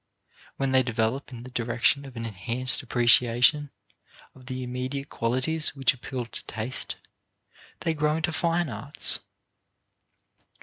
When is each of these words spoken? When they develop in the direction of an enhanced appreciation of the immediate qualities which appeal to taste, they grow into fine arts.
When 0.57 0.71
they 0.71 0.81
develop 0.81 1.31
in 1.31 1.43
the 1.43 1.51
direction 1.51 2.05
of 2.05 2.15
an 2.15 2.25
enhanced 2.25 2.81
appreciation 2.81 3.69
of 4.33 4.47
the 4.47 4.63
immediate 4.63 5.09
qualities 5.09 5.75
which 5.75 5.93
appeal 5.93 6.25
to 6.25 6.43
taste, 6.47 6.95
they 7.81 7.93
grow 7.93 8.15
into 8.15 8.33
fine 8.33 8.67
arts. 8.67 9.19